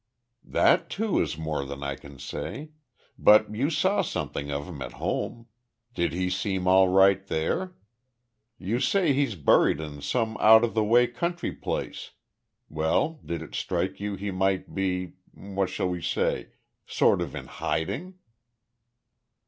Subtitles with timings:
[0.43, 2.71] "That too, is more than I can say.
[3.19, 5.45] But you saw something of him at home.
[5.93, 7.75] Did he seem all right there?
[8.57, 12.13] You say he's buried in some out of the way country place.
[12.67, 16.47] Well, did it strike you he might be what shall we say
[16.87, 18.15] sort of in hiding?"